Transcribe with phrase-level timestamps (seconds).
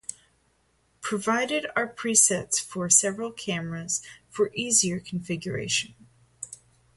[1.01, 5.93] Provided are presets for several cameras for easier configuration.